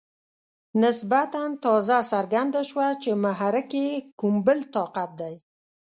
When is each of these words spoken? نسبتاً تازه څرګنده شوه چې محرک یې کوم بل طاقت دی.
نسبتاً 0.83 1.43
تازه 1.63 1.97
څرګنده 2.11 2.61
شوه 2.69 2.87
چې 3.03 3.09
محرک 3.23 3.69
یې 3.83 3.89
کوم 4.19 4.35
بل 4.45 4.59
طاقت 4.75 5.09
دی. 5.21 5.35